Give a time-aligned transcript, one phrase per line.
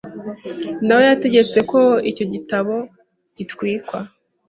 [0.85, 1.79] nawe yategetse ko
[2.11, 2.75] icyo gitabo
[3.35, 3.97] gitwikwa